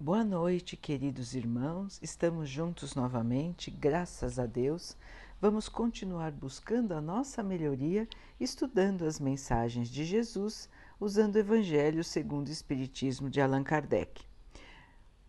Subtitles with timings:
[0.00, 1.98] Boa noite, queridos irmãos.
[2.00, 4.96] Estamos juntos novamente, graças a Deus.
[5.40, 8.06] Vamos continuar buscando a nossa melhoria,
[8.38, 14.24] estudando as mensagens de Jesus, usando o Evangelho segundo o Espiritismo de Allan Kardec.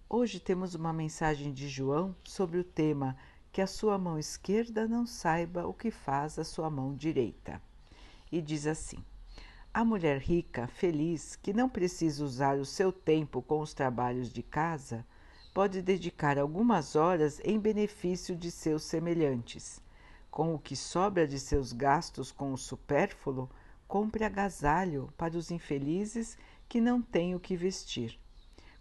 [0.07, 3.17] Hoje temos uma mensagem de João sobre o tema
[3.51, 7.59] que a sua mão esquerda não saiba o que faz a sua mão direita.
[8.31, 9.04] E diz assim:
[9.73, 14.43] A mulher rica, feliz, que não precisa usar o seu tempo com os trabalhos de
[14.43, 15.05] casa,
[15.53, 19.81] pode dedicar algumas horas em benefício de seus semelhantes
[20.30, 23.49] com o que sobra de seus gastos com o supérfluo,
[23.88, 28.20] compre agasalho para os infelizes que não têm o que vestir.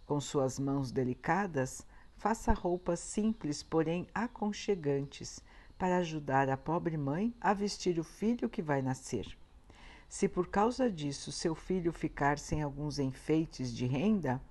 [0.05, 1.85] Com suas mãos delicadas,
[2.17, 5.39] faça roupas simples, porém aconchegantes,
[5.77, 9.38] para ajudar a pobre mãe a vestir o filho que vai nascer.
[10.09, 14.41] Se por causa disso seu filho ficar sem alguns enfeites de renda,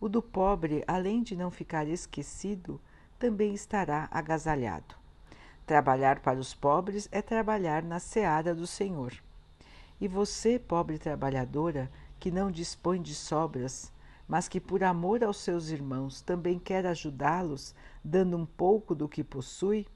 [0.00, 2.80] o do pobre, além de não ficar esquecido,
[3.18, 4.94] também estará agasalhado.
[5.66, 9.12] Trabalhar para os pobres é trabalhar na seara do Senhor.
[10.00, 13.92] E você, pobre trabalhadora, que não dispõe de sobras,
[14.28, 19.24] mas que por amor aos seus irmãos também quer ajudá-los, dando um pouco do que
[19.24, 19.86] possui,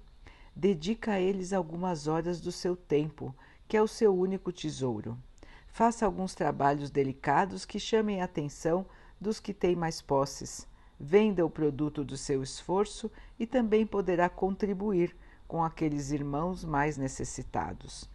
[0.56, 3.34] dedica a eles algumas horas do seu tempo,
[3.74, 5.18] que é o seu único tesouro.
[5.66, 8.86] Faça alguns trabalhos delicados que chamem a atenção
[9.20, 10.68] dos que têm mais posses.
[10.96, 15.16] Venda o produto do seu esforço e também poderá contribuir
[15.48, 18.08] com aqueles irmãos mais necessitados.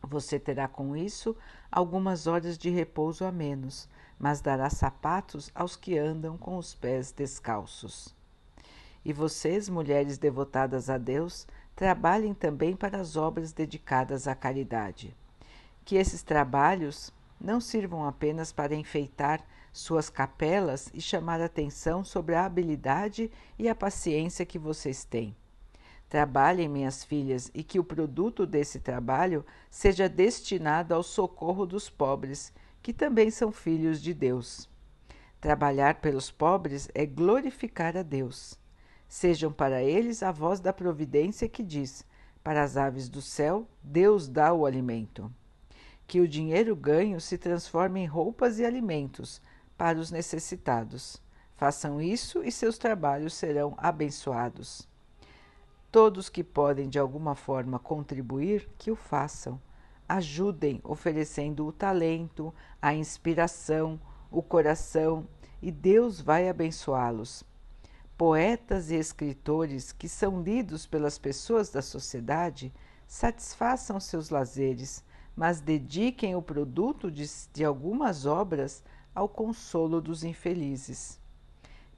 [0.00, 1.36] Você terá com isso
[1.68, 7.10] algumas horas de repouso a menos, mas dará sapatos aos que andam com os pés
[7.10, 8.14] descalços.
[9.04, 11.48] E vocês, mulheres devotadas a Deus,
[11.82, 15.16] trabalhem também para as obras dedicadas à caridade.
[15.84, 22.44] Que esses trabalhos não sirvam apenas para enfeitar suas capelas e chamar atenção sobre a
[22.44, 25.34] habilidade e a paciência que vocês têm
[26.08, 32.52] Trabalhem, minhas filhas, e que o produto desse trabalho seja destinado ao socorro dos pobres,
[32.80, 34.70] que também são filhos de Deus.
[35.40, 38.61] Trabalhar pelos pobres é glorificar a Deus.
[39.12, 42.02] Sejam para eles a voz da providência que diz:
[42.42, 45.30] Para as aves do céu, Deus dá o alimento.
[46.06, 49.38] Que o dinheiro ganho se transforme em roupas e alimentos
[49.76, 51.20] para os necessitados.
[51.56, 54.88] Façam isso e seus trabalhos serão abençoados.
[55.90, 59.60] Todos que podem de alguma forma contribuir, que o façam.
[60.08, 64.00] Ajudem oferecendo o talento, a inspiração,
[64.30, 65.28] o coração
[65.60, 67.51] e Deus vai abençoá-los.
[68.16, 72.72] Poetas e escritores que são lidos pelas pessoas da sociedade
[73.06, 78.84] satisfaçam seus lazeres, mas dediquem o produto de, de algumas obras
[79.14, 81.20] ao consolo dos infelizes.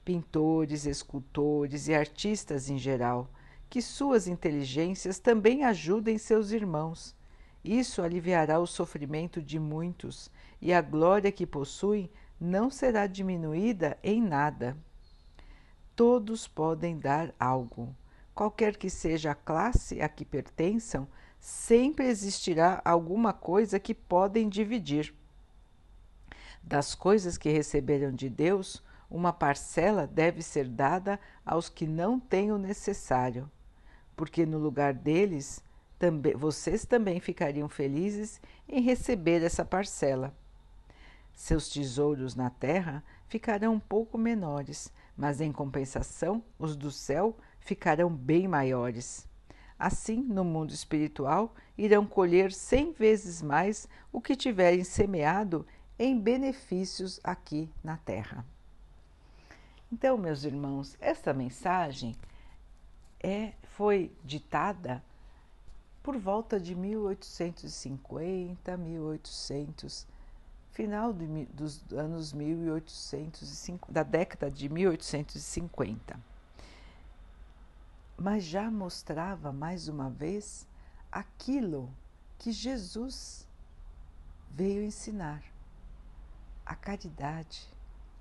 [0.05, 3.31] Pintores, escultores e artistas em geral
[3.69, 7.15] que suas inteligências também ajudem seus irmãos.
[7.65, 12.09] Isso aliviará o sofrimento de muitos e a glória que possuem
[12.39, 14.77] não será diminuída em nada.
[15.95, 17.95] Todos podem dar algo.
[18.35, 21.07] Qualquer que seja a classe a que pertençam,
[21.39, 25.15] sempre existirá alguma coisa que podem dividir.
[26.63, 32.51] Das coisas que receberam de Deus, uma parcela deve ser dada aos que não têm
[32.51, 33.51] o necessário
[34.17, 35.63] porque no lugar deles
[35.99, 40.35] também, vocês também ficariam felizes em receber essa parcela.
[41.35, 48.11] Seus tesouros na terra ficarão um pouco menores, mas em compensação, os do céu ficarão
[48.11, 49.29] bem maiores.
[49.79, 55.67] Assim, no mundo espiritual, irão colher cem vezes mais o que tiverem semeado
[55.99, 58.45] em benefícios aqui na terra.
[59.93, 62.15] Então, meus irmãos, esta mensagem
[63.23, 65.03] é, foi ditada
[66.03, 70.07] por volta de 1850, 1800,
[70.75, 76.21] final de, dos anos 1850, da década de 1850.
[78.17, 80.69] Mas já mostrava mais uma vez
[81.11, 81.91] aquilo
[82.39, 83.49] que Jesus
[84.51, 85.43] veio ensinar:
[86.67, 87.67] a caridade,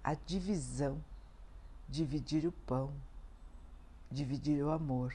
[0.02, 1.04] a divisão,
[1.90, 2.94] dividir o pão
[4.14, 5.14] dividir o amor,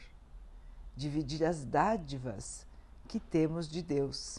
[0.96, 2.66] dividir as dádivas
[3.06, 4.38] que temos de Deus.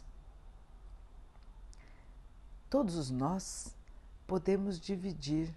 [2.70, 3.76] Todos nós
[4.28, 5.54] podemos dividir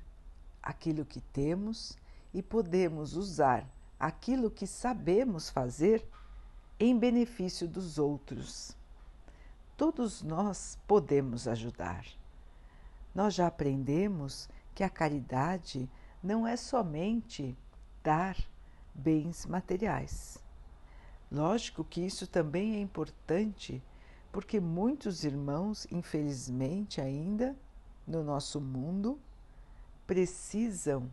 [0.62, 1.98] aquilo que temos
[2.32, 3.66] e podemos usar
[4.00, 6.06] aquilo que sabemos fazer
[6.80, 8.74] em benefício dos outros.
[9.76, 12.06] Todos nós podemos ajudar.
[13.14, 15.88] Nós já aprendemos que a caridade
[16.22, 17.56] não é somente
[18.02, 18.36] dar
[18.94, 20.38] bens materiais.
[21.30, 23.82] Lógico que isso também é importante,
[24.32, 27.54] porque muitos irmãos, infelizmente ainda
[28.06, 29.20] no nosso mundo,
[30.06, 31.12] precisam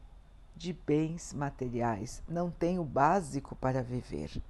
[0.55, 4.41] de bens materiais, não têm o básico para viver.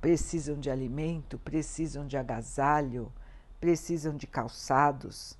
[0.00, 3.12] Precisam de alimento, precisam de agasalho,
[3.60, 5.36] precisam de calçados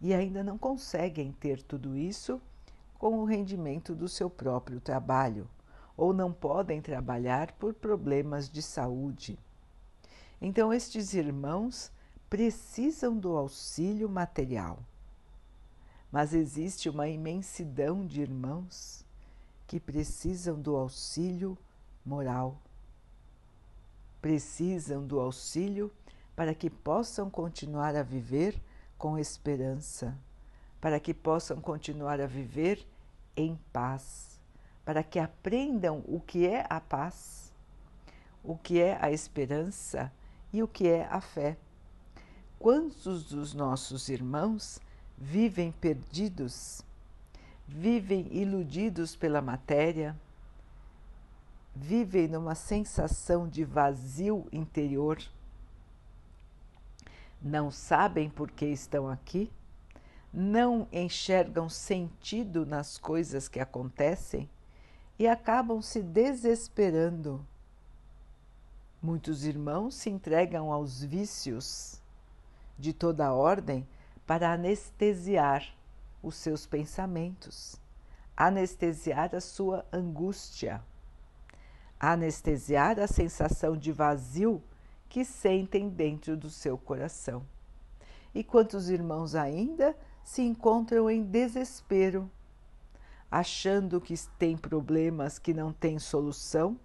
[0.00, 2.40] e ainda não conseguem ter tudo isso
[2.98, 5.48] com o rendimento do seu próprio trabalho
[5.96, 9.38] ou não podem trabalhar por problemas de saúde.
[10.40, 11.90] Então, estes irmãos
[12.36, 14.78] precisam do auxílio material.
[16.12, 19.02] Mas existe uma imensidão de irmãos
[19.66, 21.56] que precisam do auxílio
[22.04, 22.58] moral.
[24.20, 25.90] Precisam do auxílio
[26.36, 28.60] para que possam continuar a viver
[28.98, 30.14] com esperança,
[30.78, 32.86] para que possam continuar a viver
[33.34, 34.38] em paz,
[34.84, 37.50] para que aprendam o que é a paz,
[38.44, 40.12] o que é a esperança
[40.52, 41.56] e o que é a fé.
[42.58, 44.80] Quantos dos nossos irmãos
[45.16, 46.82] vivem perdidos,
[47.68, 50.16] vivem iludidos pela matéria,
[51.74, 55.22] vivem numa sensação de vazio interior,
[57.42, 59.52] não sabem por que estão aqui,
[60.32, 64.48] não enxergam sentido nas coisas que acontecem?
[65.18, 67.46] E acabam se desesperando.
[69.00, 72.02] Muitos irmãos se entregam aos vícios
[72.78, 73.86] de toda ordem
[74.26, 75.74] para anestesiar
[76.22, 77.80] os seus pensamentos,
[78.36, 80.82] anestesiar a sua angústia,
[81.98, 84.62] anestesiar a sensação de vazio
[85.08, 87.46] que sentem dentro do seu coração.
[88.34, 92.30] E quantos irmãos ainda se encontram em desespero,
[93.30, 96.78] achando que têm problemas que não têm solução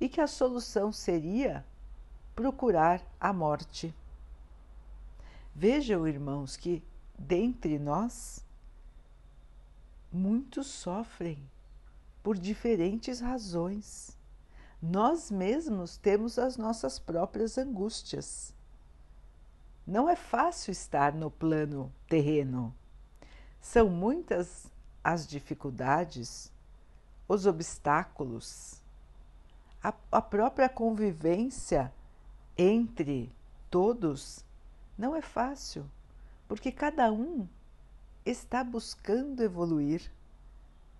[0.00, 1.64] e que a solução seria
[2.34, 3.94] procurar a morte.
[5.54, 6.82] Vejam, irmãos, que
[7.16, 8.44] dentre nós
[10.10, 11.38] muitos sofrem
[12.24, 14.18] por diferentes razões.
[14.82, 18.52] Nós mesmos temos as nossas próprias angústias.
[19.86, 22.74] Não é fácil estar no plano terreno.
[23.60, 24.66] São muitas
[25.04, 26.50] as dificuldades,
[27.28, 28.82] os obstáculos,
[29.82, 31.92] a, a própria convivência
[32.56, 33.30] entre
[33.70, 34.44] todos
[34.96, 35.90] não é fácil,
[36.46, 37.48] porque cada um
[38.24, 40.10] está buscando evoluir.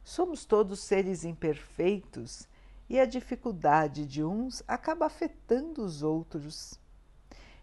[0.02, 2.48] Somos todos seres imperfeitos
[2.88, 6.78] e a dificuldade de uns acaba afetando os outros.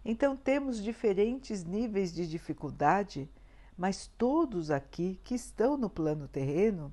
[0.04, 3.30] Então temos diferentes níveis de dificuldade,
[3.76, 6.92] mas todos aqui que estão no plano terreno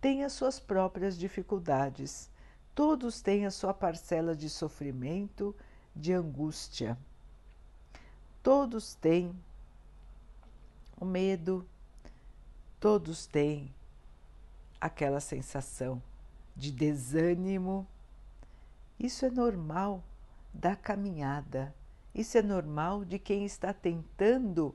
[0.00, 2.30] têm as suas próprias dificuldades.
[2.74, 5.54] Todos têm a sua parcela de sofrimento,
[5.94, 6.98] de angústia.
[8.42, 9.32] Todos têm
[11.00, 11.64] o medo,
[12.80, 13.72] todos têm
[14.80, 16.02] aquela sensação
[16.56, 17.86] de desânimo.
[18.98, 20.02] Isso é normal
[20.52, 21.72] da caminhada,
[22.14, 24.74] isso é normal de quem está tentando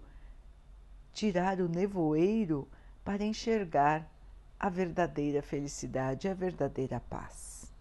[1.13, 2.67] tirar o nevoeiro
[3.03, 4.09] para enxergar
[4.59, 7.71] a verdadeira felicidade, a verdadeira paz.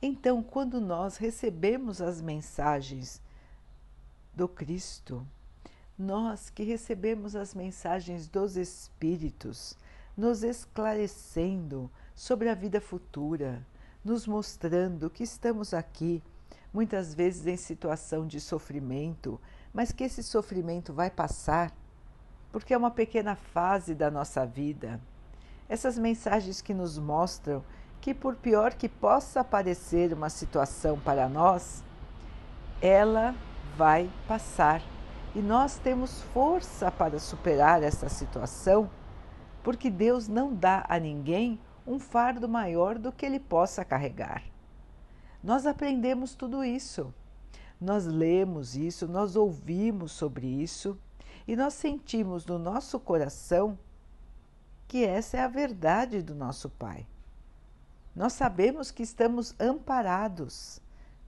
[0.00, 3.20] Então, quando nós recebemos as mensagens
[4.38, 5.26] do Cristo.
[5.98, 9.76] Nós que recebemos as mensagens dos Espíritos,
[10.16, 13.66] nos esclarecendo sobre a vida futura,
[14.04, 16.22] nos mostrando que estamos aqui,
[16.72, 19.40] muitas vezes em situação de sofrimento,
[19.74, 21.72] mas que esse sofrimento vai passar,
[22.52, 25.00] porque é uma pequena fase da nossa vida.
[25.68, 27.64] Essas mensagens que nos mostram
[28.00, 31.82] que, por pior que possa parecer uma situação para nós,
[32.80, 33.34] ela
[33.78, 34.82] vai passar
[35.36, 38.90] e nós temos força para superar essa situação,
[39.62, 44.42] porque Deus não dá a ninguém um fardo maior do que ele possa carregar.
[45.40, 47.14] Nós aprendemos tudo isso,
[47.80, 50.98] nós lemos isso, nós ouvimos sobre isso
[51.46, 53.78] e nós sentimos no nosso coração
[54.88, 57.06] que essa é a verdade do nosso Pai.
[58.16, 60.80] Nós sabemos que estamos amparados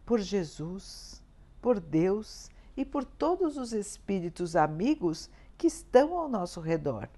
[0.05, 1.20] por Jesus
[1.61, 7.09] por Deus e por todos os espíritos amigos que estão ao nosso redor,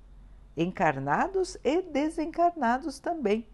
[0.57, 3.47] encarnados e desencarnados também,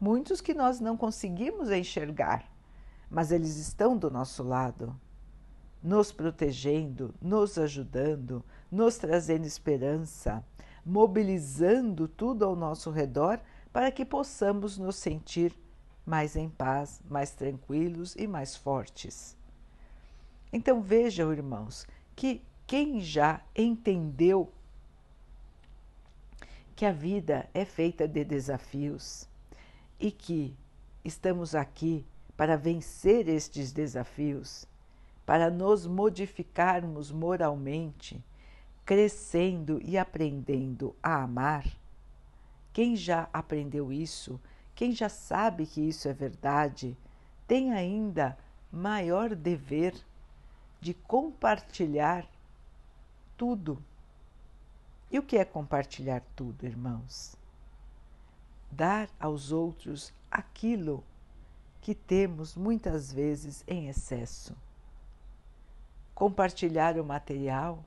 [0.00, 2.48] muitos que nós não conseguimos enxergar,
[3.10, 4.94] mas eles estão do nosso lado,
[5.82, 10.44] nos protegendo, nos ajudando, nos trazendo esperança,
[10.84, 13.40] mobilizando tudo ao nosso redor
[13.72, 15.54] para que possamos nos sentir
[16.04, 19.36] mais em paz, mais tranquilos e mais fortes.
[20.52, 21.86] Então vejam, irmãos,
[22.16, 24.52] que quem já entendeu
[26.74, 29.28] que a vida é feita de desafios
[29.98, 30.56] e que
[31.04, 32.04] estamos aqui
[32.36, 34.64] para vencer estes desafios,
[35.26, 38.22] para nos modificarmos moralmente,
[38.84, 41.66] crescendo e aprendendo a amar.
[42.72, 44.40] Quem já aprendeu isso,
[44.74, 46.96] quem já sabe que isso é verdade,
[47.46, 48.38] tem ainda
[48.70, 49.94] maior dever
[50.80, 52.26] de compartilhar
[53.36, 53.82] tudo
[55.10, 57.34] e o que é compartilhar tudo, irmãos?
[58.70, 61.02] Dar aos outros aquilo
[61.80, 64.54] que temos muitas vezes em excesso.
[66.14, 67.82] Compartilhar o material,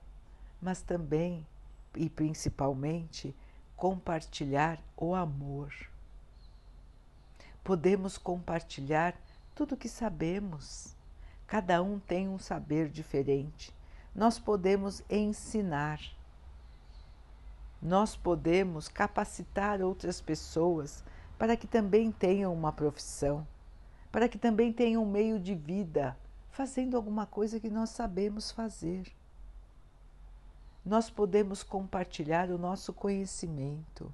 [0.59, 1.45] mas também
[1.95, 3.35] e principalmente
[3.75, 5.73] compartilhar o amor.
[7.63, 9.15] Podemos compartilhar
[9.53, 10.95] tudo o que sabemos.
[11.51, 13.75] Cada um tem um saber diferente.
[14.15, 15.99] Nós podemos ensinar
[17.81, 21.03] nós podemos capacitar outras pessoas
[21.37, 23.45] para que também tenham uma profissão,
[24.11, 26.15] para que também tenham um meio de vida,
[26.51, 29.11] fazendo alguma coisa que nós sabemos fazer.
[30.85, 34.13] Nós podemos compartilhar o nosso conhecimento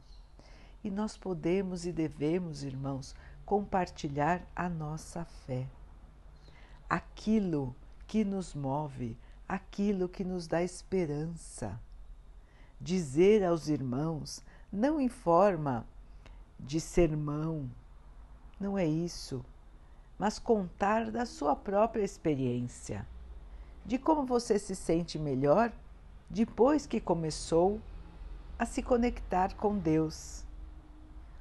[0.84, 3.14] e nós podemos e devemos, irmãos,
[3.46, 5.68] compartilhar a nossa fé.
[6.90, 7.76] Aquilo
[8.08, 9.18] que nos move,
[9.48, 11.80] aquilo que nos dá esperança
[12.80, 15.86] dizer aos irmãos, não em forma
[16.60, 17.70] de sermão,
[18.60, 19.44] não é isso,
[20.18, 23.08] mas contar da sua própria experiência,
[23.86, 25.72] de como você se sente melhor
[26.30, 27.80] depois que começou
[28.60, 30.44] a se conectar com Deus.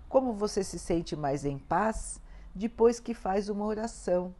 [0.08, 2.20] Como você se sente mais em paz
[2.54, 4.34] depois que faz uma oração.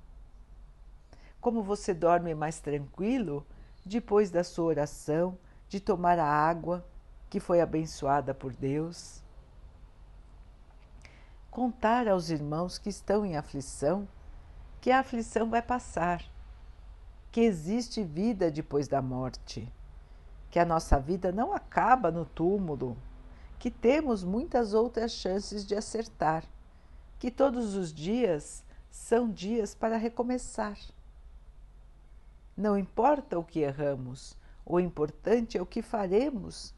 [1.46, 3.46] Como você dorme mais tranquilo
[3.84, 5.38] depois da sua oração
[5.68, 6.84] de tomar a água
[7.30, 9.22] que foi abençoada por Deus.
[11.48, 14.08] Contar aos irmãos que estão em aflição
[14.80, 16.20] que a aflição vai passar,
[17.30, 19.72] que existe vida depois da morte,
[20.50, 22.96] que a nossa vida não acaba no túmulo,
[23.56, 26.42] que temos muitas outras chances de acertar,
[27.20, 30.76] que todos os dias são dias para recomeçar.
[32.56, 36.74] Não importa o que erramos, o importante é o que faremos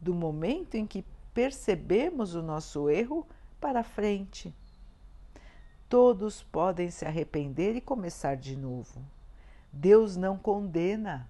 [0.00, 3.26] do momento em que percebemos o nosso erro
[3.60, 4.54] para frente.
[5.88, 9.00] Todos podem se arrepender e começar de novo.
[9.72, 11.28] Deus não condena.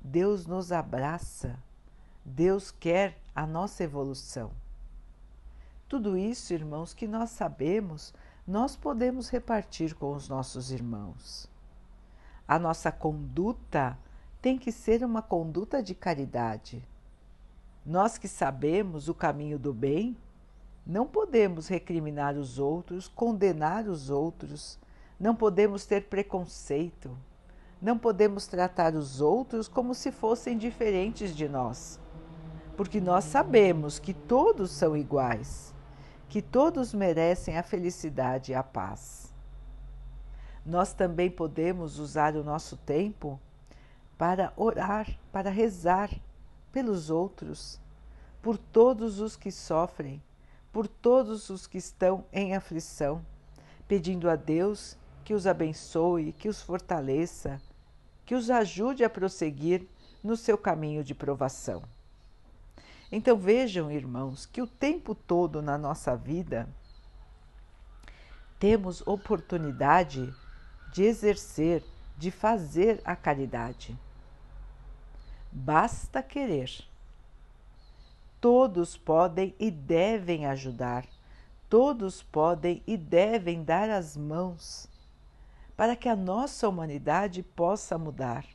[0.00, 1.58] Deus nos abraça.
[2.24, 4.50] Deus quer a nossa evolução.
[5.88, 8.14] Tudo isso, irmãos, que nós sabemos,
[8.46, 11.48] nós podemos repartir com os nossos irmãos.
[12.50, 13.96] A nossa conduta
[14.42, 16.84] tem que ser uma conduta de caridade.
[17.86, 20.16] Nós que sabemos o caminho do bem,
[20.84, 24.80] não podemos recriminar os outros, condenar os outros,
[25.16, 27.16] não podemos ter preconceito,
[27.80, 32.00] não podemos tratar os outros como se fossem diferentes de nós,
[32.76, 35.72] porque nós sabemos que todos são iguais,
[36.28, 39.29] que todos merecem a felicidade e a paz.
[40.70, 43.40] Nós também podemos usar o nosso tempo
[44.16, 46.08] para orar, para rezar
[46.70, 47.80] pelos outros,
[48.40, 50.22] por todos os que sofrem,
[50.72, 53.20] por todos os que estão em aflição,
[53.88, 57.60] pedindo a Deus que os abençoe, que os fortaleça,
[58.24, 59.88] que os ajude a prosseguir
[60.22, 61.82] no seu caminho de provação.
[63.10, 66.68] Então vejam, irmãos, que o tempo todo na nossa vida
[68.60, 70.32] temos oportunidade
[70.92, 71.84] de exercer,
[72.16, 73.98] de fazer a caridade.
[75.52, 76.70] Basta querer.
[78.40, 81.04] Todos podem e devem ajudar,
[81.68, 84.88] todos podem e devem dar as mãos
[85.76, 88.46] para que a nossa humanidade possa mudar.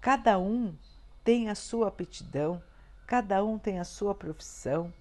[0.00, 0.74] Cada um
[1.22, 2.62] tem a sua aptidão,
[3.06, 4.92] cada um tem a sua profissão,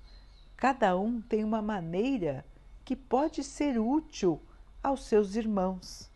[0.58, 2.46] cada um tem uma maneira
[2.86, 4.40] que pode ser útil
[4.84, 6.11] aos seus irmãos.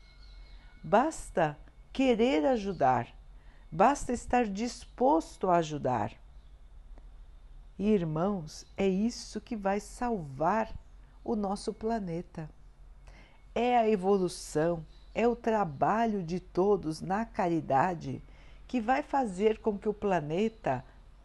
[0.85, 1.57] Basta
[1.91, 3.15] querer ajudar
[3.75, 6.13] basta estar disposto a ajudar.
[7.77, 10.73] E irmãos, é isso que vai salvar
[11.25, 12.49] o nosso planeta.
[13.53, 18.23] É a evolução, é o trabalho de todos na caridade
[18.65, 20.81] que vai fazer com que o planeta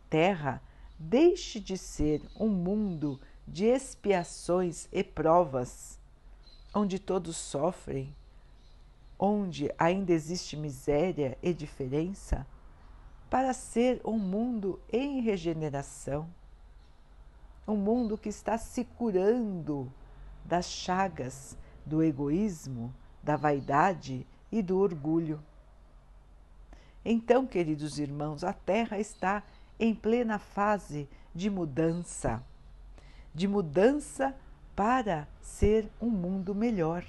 [0.08, 0.60] Terra
[0.98, 6.00] deixe de ser um mundo de expiações e provas,
[6.74, 8.12] onde todos sofrem,
[9.20, 12.46] onde ainda existe miséria e diferença,
[13.28, 16.26] para ser um mundo em regeneração,
[17.68, 19.92] um mundo que está se curando
[20.44, 25.40] das chagas do egoísmo, da vaidade e do orgulho.
[27.04, 29.42] Então, queridos irmãos, a Terra está
[29.78, 32.42] em plena fase de mudança
[33.34, 34.34] de mudança
[34.74, 37.04] para ser um mundo melhor.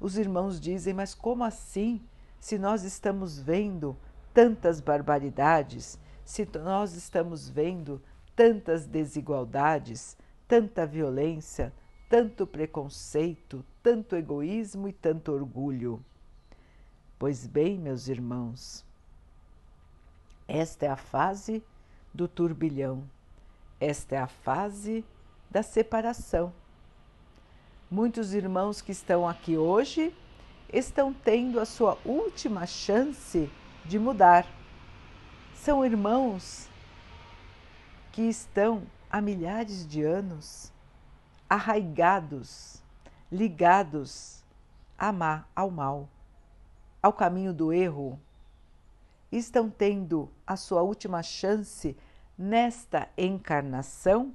[0.00, 2.00] Os irmãos dizem, mas como assim?
[2.40, 3.96] Se nós estamos vendo
[4.32, 8.02] tantas barbaridades, se nós estamos vendo
[8.34, 10.16] tantas desigualdades,
[10.48, 11.72] tanta violência,
[12.08, 16.04] tanto preconceito, tanto egoísmo e tanto orgulho.
[17.18, 18.84] Pois bem, meus irmãos,
[20.46, 21.62] esta é a fase
[22.12, 23.08] do turbilhão,
[23.80, 25.04] esta é a fase
[25.50, 26.52] da separação.
[27.90, 30.12] Muitos irmãos que estão aqui hoje
[30.72, 33.50] estão tendo a sua última chance
[33.84, 34.46] de mudar.
[35.54, 36.68] São irmãos
[38.10, 40.72] que estão há milhares de anos
[41.48, 42.82] arraigados,
[43.30, 44.42] ligados
[44.98, 46.08] a má, ao mal,
[47.02, 48.18] ao caminho do erro,
[49.30, 51.96] estão tendo a sua última chance
[52.36, 54.34] nesta encarnação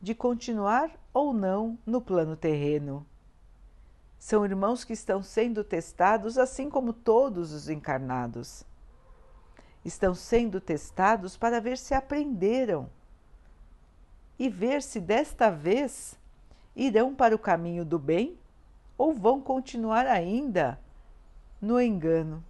[0.00, 3.06] de continuar ou não no plano terreno.
[4.18, 8.64] São irmãos que estão sendo testados, assim como todos os encarnados.
[9.84, 12.88] Estão sendo testados para ver se aprenderam
[14.38, 16.18] e ver se desta vez
[16.76, 18.38] irão para o caminho do bem
[18.96, 20.78] ou vão continuar ainda
[21.60, 22.44] no engano.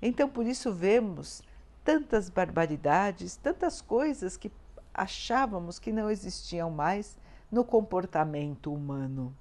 [0.00, 1.42] Então, por isso, vemos
[1.84, 4.50] tantas barbaridades, tantas coisas que
[4.94, 7.16] achávamos que não existiam mais
[7.50, 9.34] no comportamento humano.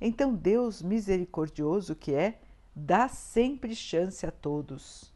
[0.00, 2.40] Então, Deus misericordioso que é,
[2.74, 5.12] dá sempre chance a todos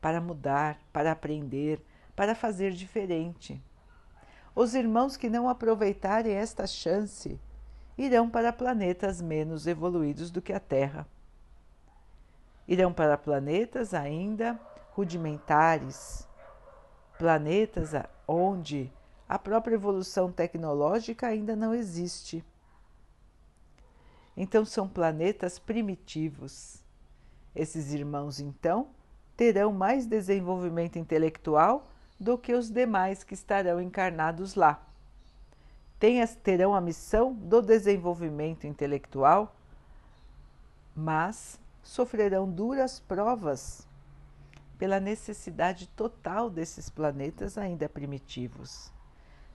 [0.00, 1.80] para mudar, para aprender,
[2.16, 3.62] para fazer diferente.
[4.54, 7.40] Os irmãos que não aproveitarem esta chance
[7.96, 11.06] irão para planetas menos evoluídos do que a Terra.
[12.66, 14.58] Irão para planetas ainda
[14.92, 16.26] rudimentares,
[17.18, 17.92] planetas
[18.26, 18.92] onde
[19.28, 22.44] a própria evolução tecnológica ainda não existe.
[24.36, 26.82] Então, são planetas primitivos.
[27.54, 28.88] Esses irmãos, então,
[29.36, 34.84] terão mais desenvolvimento intelectual do que os demais que estarão encarnados lá.
[36.42, 39.56] terão a missão do desenvolvimento intelectual,
[40.94, 43.86] mas sofrerão duras provas
[44.78, 48.92] pela necessidade total desses planetas ainda primitivos.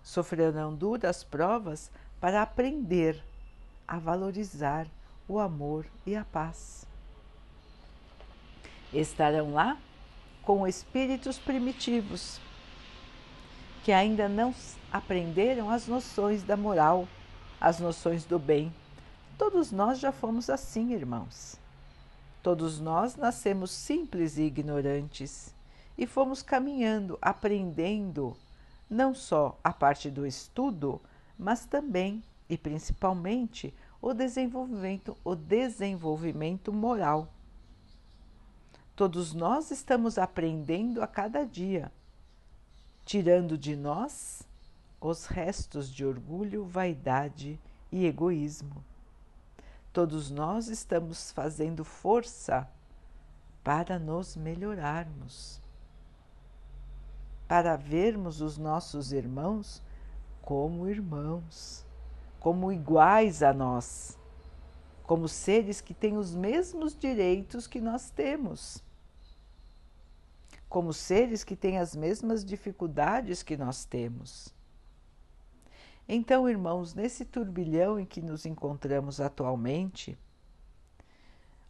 [0.01, 3.23] Sofrerão duras provas para aprender
[3.87, 4.87] a valorizar
[5.27, 6.85] o amor e a paz.
[8.91, 9.77] Estarão lá
[10.41, 12.39] com espíritos primitivos
[13.83, 14.53] que ainda não
[14.91, 17.07] aprenderam as noções da moral,
[17.61, 18.73] as noções do bem.
[19.37, 21.57] Todos nós já fomos assim, irmãos.
[22.41, 25.53] Todos nós nascemos simples e ignorantes
[25.97, 28.35] e fomos caminhando, aprendendo
[28.89, 31.01] não só a parte do estudo,
[31.37, 37.27] mas também e principalmente o desenvolvimento, o desenvolvimento moral.
[38.95, 41.91] Todos nós estamos aprendendo a cada dia,
[43.05, 44.43] tirando de nós
[44.99, 47.59] os restos de orgulho, vaidade
[47.91, 48.83] e egoísmo.
[49.91, 52.69] Todos nós estamos fazendo força
[53.63, 55.59] para nos melhorarmos,
[57.47, 59.81] para vermos os nossos irmãos
[60.41, 61.85] como irmãos,
[62.39, 64.17] como iguais a nós,
[65.03, 68.83] como seres que têm os mesmos direitos que nós temos,
[70.67, 74.53] como seres que têm as mesmas dificuldades que nós temos.
[76.11, 80.17] Então, irmãos, nesse turbilhão em que nos encontramos atualmente,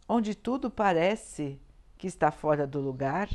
[0.08, 1.60] onde tudo parece
[1.98, 3.28] que está fora do lugar,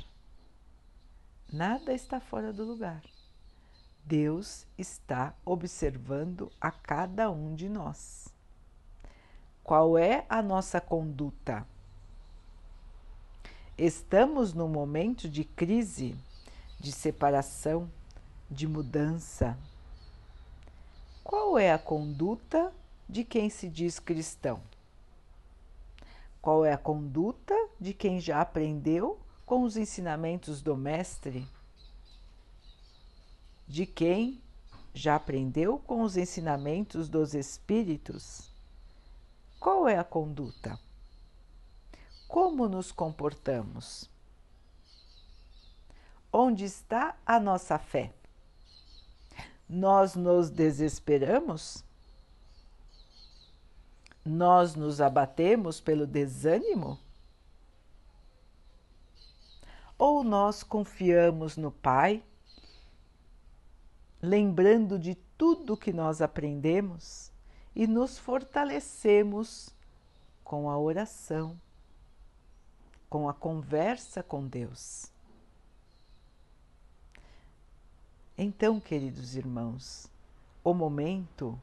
[1.53, 3.03] nada está fora do lugar.
[4.03, 8.27] Deus está observando a cada um de nós.
[9.63, 11.67] Qual é a nossa conduta?
[13.77, 16.15] Estamos num momento de crise,
[16.79, 17.91] de separação,
[18.49, 19.55] de mudança,
[21.25, 22.71] qual é a conduta
[23.09, 24.61] de quem se diz cristão?
[26.41, 31.45] Qual é a conduta de quem já aprendeu com os ensinamentos do Mestre?
[33.67, 34.41] de quem
[34.93, 38.51] já aprendeu com os ensinamentos dos Espíritos?
[39.59, 40.79] Qual é a conduta?
[42.27, 44.09] Como nos comportamos?
[46.31, 48.13] Onde está a nossa fé?
[49.67, 51.83] Nós nos desesperamos?
[54.23, 56.99] Nós nos abatemos pelo desânimo?
[59.97, 62.23] Ou nós confiamos no Pai,
[64.21, 67.31] lembrando de tudo que nós aprendemos
[67.75, 69.69] e nos fortalecemos
[70.43, 71.59] com a oração,
[73.09, 75.14] com a conversa com Deus?
[78.37, 80.11] Então, queridos irmãos,
[80.61, 81.57] o momento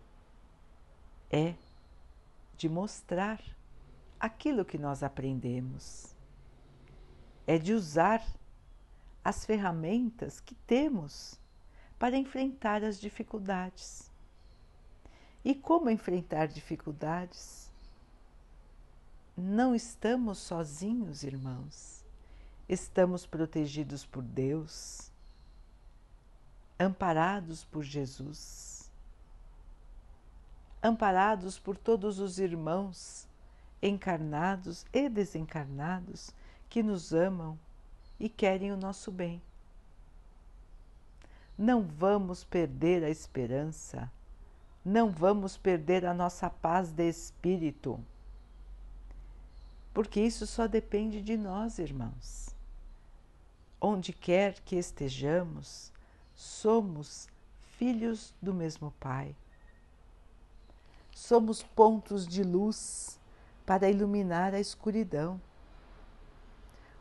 [1.30, 1.54] é
[2.56, 3.42] de mostrar
[4.18, 6.16] aquilo que nós aprendemos,
[7.46, 8.24] é de usar
[9.22, 11.38] as ferramentas que temos
[11.98, 14.10] para enfrentar as dificuldades.
[15.44, 17.70] E como enfrentar dificuldades?
[19.36, 22.02] Não estamos sozinhos, irmãos.
[22.66, 25.11] Estamos protegidos por Deus
[26.78, 28.90] amparados por Jesus,
[30.82, 33.28] amparados por todos os irmãos
[33.82, 36.32] encarnados e desencarnados
[36.70, 37.58] que nos amam
[38.18, 39.42] e querem o nosso bem.
[41.58, 44.10] Não vamos perder a esperança,
[44.84, 48.00] não vamos perder a nossa paz de espírito,
[49.92, 52.54] porque isso só depende de nós, irmãos.
[53.80, 55.91] Onde quer que estejamos,
[56.42, 57.28] somos
[57.78, 59.34] filhos do mesmo Pai.
[61.14, 63.20] Somos pontos de luz
[63.64, 65.40] para iluminar a escuridão.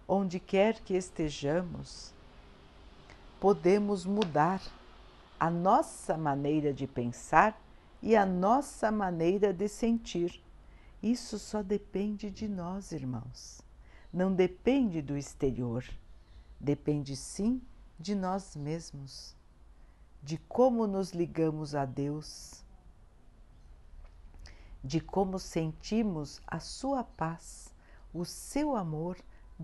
[0.07, 2.13] Onde quer que estejamos,
[3.39, 4.61] podemos mudar
[5.39, 7.59] a nossa maneira de pensar
[8.01, 10.39] e a nossa maneira de sentir.
[11.01, 13.59] Isso só depende de nós, irmãos.
[14.13, 15.83] Não depende do exterior.
[16.59, 17.59] Depende sim
[18.01, 19.35] de nós mesmos,
[20.23, 22.65] de como nos ligamos a Deus,
[24.83, 27.73] de como sentimos a Sua paz,
[28.11, 29.17] o seu amor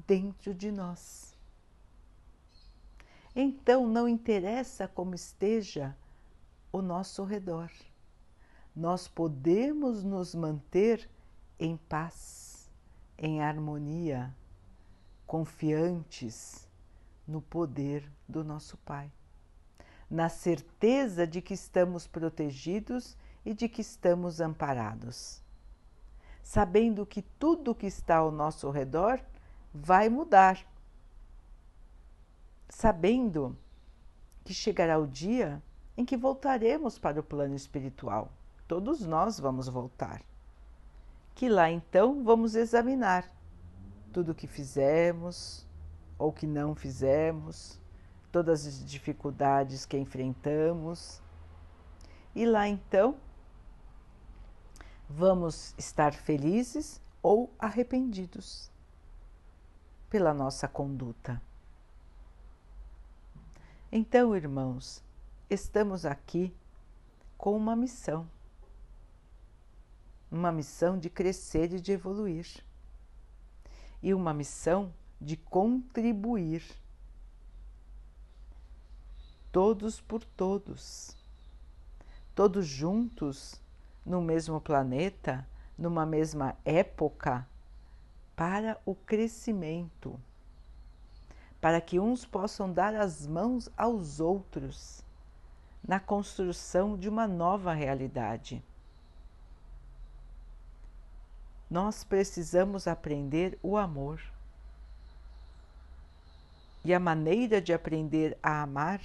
[0.06, 1.36] dentro de nós.
[3.36, 5.98] Então não interessa como esteja
[6.72, 7.72] o nosso redor,
[8.76, 11.10] nós podemos nos manter
[11.60, 12.70] em paz,
[13.18, 14.32] em harmonia,
[15.26, 16.67] confiantes
[17.28, 19.12] no poder do nosso Pai,
[20.10, 25.42] na certeza de que estamos protegidos e de que estamos amparados,
[26.42, 29.20] sabendo que tudo que está ao nosso redor
[29.74, 30.66] vai mudar,
[32.70, 33.58] sabendo
[34.44, 35.62] que chegará o dia
[35.98, 38.32] em que voltaremos para o plano espiritual.
[38.68, 40.22] Todos nós vamos voltar.
[41.36, 43.30] Que lá então vamos examinar
[44.14, 45.67] tudo o que fizemos,
[46.18, 47.80] ou que não fizemos,
[48.32, 51.22] todas as dificuldades que enfrentamos.
[52.36, 53.18] E lá então,
[55.10, 58.72] vamos estar felizes ou arrependidos
[60.10, 61.42] pela nossa conduta.
[63.92, 65.04] Então, irmãos,
[65.50, 66.54] estamos aqui
[67.38, 68.30] com uma missão,
[70.30, 72.64] uma missão de crescer e de evoluir,
[74.02, 76.64] e uma missão de contribuir.
[79.52, 81.16] Todos por todos,
[82.36, 83.62] todos juntos
[84.06, 87.48] no mesmo planeta, numa mesma época,
[88.36, 90.20] para o crescimento,
[91.60, 95.04] para que uns possam dar as mãos aos outros
[95.88, 98.64] na construção de uma nova realidade.
[101.70, 104.22] Nós precisamos aprender o amor.
[106.88, 109.02] E a maneira de aprender a amar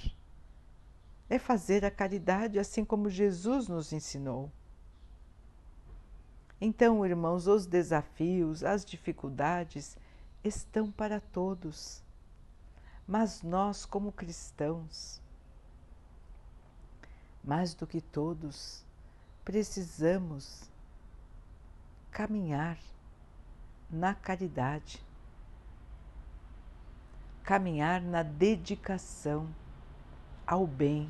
[1.29, 4.49] é fazer a caridade assim como Jesus nos ensinou.
[6.61, 9.97] Então, irmãos, os desafios, as dificuldades
[10.45, 12.01] estão para todos.
[13.05, 15.21] Mas nós, como cristãos,
[17.43, 18.85] mais do que todos,
[19.43, 20.71] precisamos
[22.11, 22.79] caminhar
[23.89, 25.03] na caridade
[27.43, 29.47] caminhar na dedicação
[30.47, 31.09] ao bem.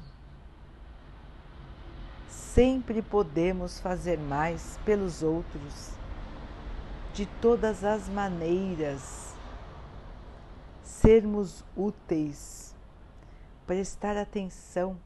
[2.28, 5.92] Sempre podemos fazer mais pelos outros,
[7.14, 9.36] de todas as maneiras,
[10.84, 12.76] sermos úteis,
[13.68, 15.00] prestar atenção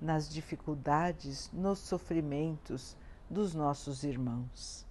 [0.00, 2.96] nas dificuldades, nos sofrimentos
[3.28, 4.86] dos nossos irmãos.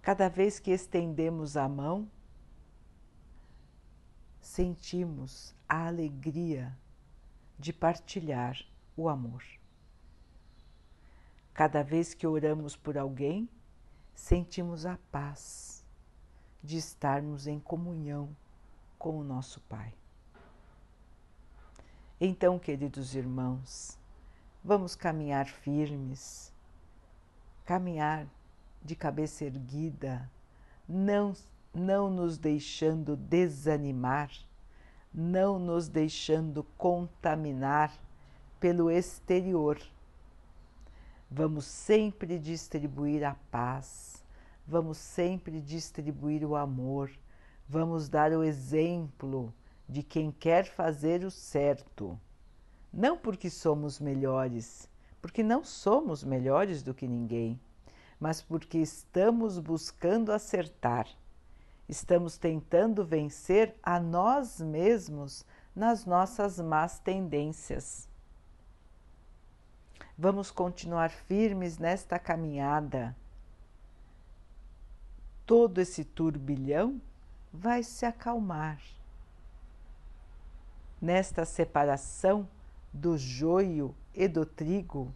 [0.00, 2.08] Cada vez que estendemos a mão,
[4.44, 6.76] sentimos a alegria
[7.58, 8.62] de partilhar
[8.94, 9.42] o amor.
[11.54, 13.48] Cada vez que oramos por alguém,
[14.14, 15.82] sentimos a paz
[16.62, 18.36] de estarmos em comunhão
[18.98, 19.94] com o nosso Pai.
[22.20, 23.98] Então, queridos irmãos,
[24.62, 26.52] vamos caminhar firmes,
[27.64, 28.26] caminhar
[28.82, 30.30] de cabeça erguida,
[30.86, 31.34] não,
[31.74, 34.30] não nos deixando desanimar,
[35.12, 37.92] não nos deixando contaminar
[38.60, 39.80] pelo exterior.
[41.30, 44.24] Vamos sempre distribuir a paz,
[44.66, 47.10] vamos sempre distribuir o amor,
[47.68, 49.52] vamos dar o exemplo
[49.88, 52.18] de quem quer fazer o certo.
[52.92, 54.88] Não porque somos melhores,
[55.20, 57.58] porque não somos melhores do que ninguém
[58.24, 61.06] mas porque estamos buscando acertar.
[61.88, 65.44] Estamos tentando vencer a nós mesmos
[65.74, 68.08] nas nossas más tendências.
[70.16, 73.14] Vamos continuar firmes nesta caminhada.
[75.44, 77.00] Todo esse turbilhão
[77.52, 78.80] vai se acalmar.
[81.00, 82.48] Nesta separação
[82.92, 85.12] do joio e do trigo,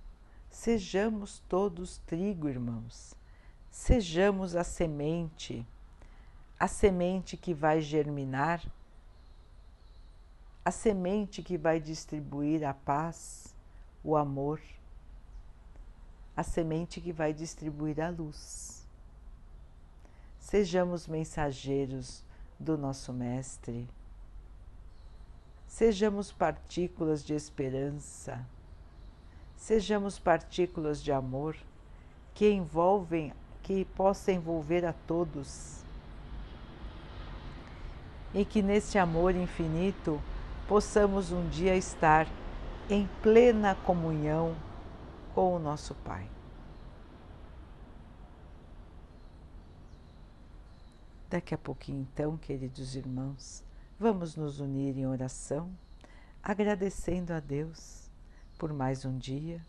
[0.50, 3.14] Sejamos todos trigo, irmãos.
[3.70, 5.66] Sejamos a semente,
[6.58, 8.62] a semente que vai germinar,
[10.64, 13.54] a semente que vai distribuir a paz,
[14.02, 14.60] o amor,
[16.36, 18.86] a semente que vai distribuir a luz.
[20.38, 22.24] Sejamos mensageiros
[22.58, 23.88] do nosso Mestre.
[25.66, 28.46] Sejamos partículas de esperança
[29.58, 31.56] sejamos partículas de amor
[32.32, 35.77] que envolvem, que possa envolver a todos.
[38.34, 40.20] E que neste amor infinito
[40.66, 42.26] possamos um dia estar
[42.90, 44.54] em plena comunhão
[45.34, 46.28] com o nosso Pai.
[51.30, 53.62] Daqui a pouquinho, então, queridos irmãos,
[53.98, 55.70] vamos nos unir em oração,
[56.42, 58.10] agradecendo a Deus
[58.58, 59.60] por mais um dia,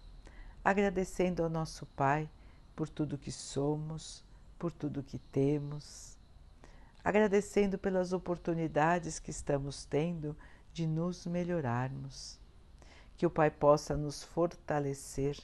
[0.63, 2.29] agradecendo ao nosso Pai
[2.75, 4.23] por tudo que somos,
[4.57, 6.17] por tudo que temos,
[7.03, 10.35] agradecendo pelas oportunidades que estamos tendo
[10.73, 12.39] de nos melhorarmos.
[13.17, 15.37] Que o Pai possa nos fortalecer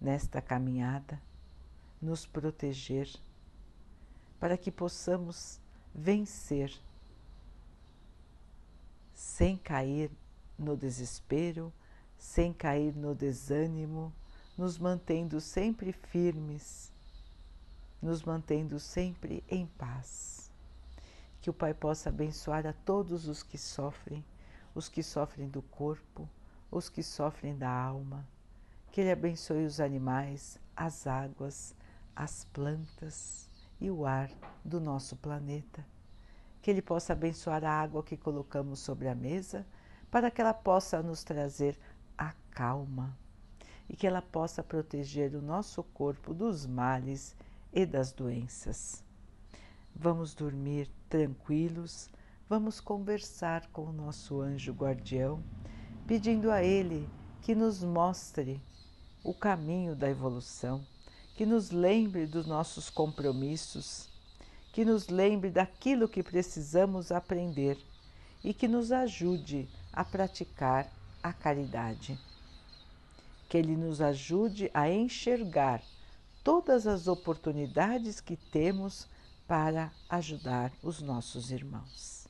[0.00, 1.20] nesta caminhada,
[2.00, 3.08] nos proteger,
[4.38, 5.58] para que possamos
[5.94, 6.72] vencer
[9.14, 10.10] sem cair
[10.58, 11.72] no desespero
[12.24, 14.10] sem cair no desânimo,
[14.56, 16.90] nos mantendo sempre firmes,
[18.00, 20.43] nos mantendo sempre em paz.
[21.44, 24.24] Que o Pai possa abençoar a todos os que sofrem,
[24.74, 26.26] os que sofrem do corpo,
[26.70, 28.26] os que sofrem da alma.
[28.90, 31.76] Que Ele abençoe os animais, as águas,
[32.16, 33.46] as plantas
[33.78, 34.30] e o ar
[34.64, 35.84] do nosso planeta.
[36.62, 39.66] Que Ele possa abençoar a água que colocamos sobre a mesa,
[40.10, 41.78] para que ela possa nos trazer
[42.16, 43.14] a calma
[43.86, 47.36] e que ela possa proteger o nosso corpo dos males
[47.70, 49.03] e das doenças.
[49.96, 52.10] Vamos dormir tranquilos,
[52.48, 55.42] vamos conversar com o nosso anjo guardião,
[56.06, 57.08] pedindo a ele
[57.40, 58.60] que nos mostre
[59.22, 60.84] o caminho da evolução,
[61.36, 64.10] que nos lembre dos nossos compromissos,
[64.72, 67.78] que nos lembre daquilo que precisamos aprender
[68.42, 72.18] e que nos ajude a praticar a caridade.
[73.48, 75.80] Que Ele nos ajude a enxergar
[76.42, 79.08] todas as oportunidades que temos
[79.46, 82.26] para ajudar os nossos irmãos.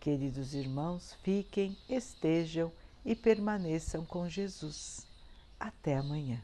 [0.00, 2.72] Queridos irmãos, fiquem, estejam
[3.04, 5.06] e permaneçam com Jesus.
[5.58, 6.42] Até amanhã.